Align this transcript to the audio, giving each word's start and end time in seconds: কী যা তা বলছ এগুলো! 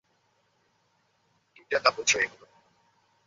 কী 1.53 1.61
যা 1.71 1.79
তা 1.83 1.89
বলছ 1.95 2.11
এগুলো! 2.17 2.45